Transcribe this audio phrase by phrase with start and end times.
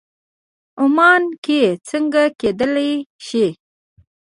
[0.81, 2.91] عمان کې څنګه کېدلی
[3.25, 3.47] شي.